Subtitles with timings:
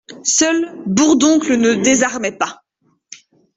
[0.23, 2.63] Seul, Bourdoncle ne désarmait pas.